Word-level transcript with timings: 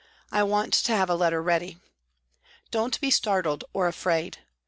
I 0.31 0.41
want 0.41 0.73
to 0.73 0.95
have 0.95 1.11
a 1.11 1.15
letter 1.15 1.43
ready." 1.43 1.77
Don't 2.71 2.99
be 3.01 3.11
startled 3.11 3.65
or 3.71 3.85
afraid. 3.85 4.39